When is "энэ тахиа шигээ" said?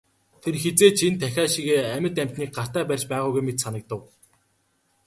1.07-1.81